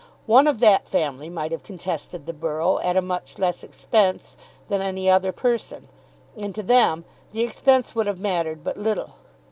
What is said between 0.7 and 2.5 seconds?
family might have contested the